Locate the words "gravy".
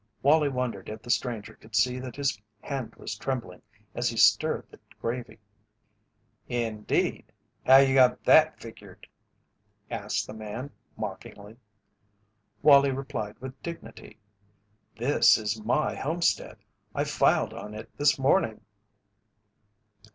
4.99-5.37